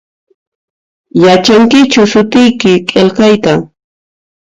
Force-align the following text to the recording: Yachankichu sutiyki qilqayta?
Yachankichu 1.25 2.01
sutiyki 2.11 2.73
qilqayta? 2.93 3.53